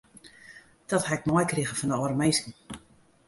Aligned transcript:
Dat 0.85 1.05
ha 1.05 1.13
ik 1.17 1.25
meikrige 1.33 1.75
fan 1.79 1.89
de 1.89 1.95
âlde 1.99 2.15
minsken. 2.21 2.53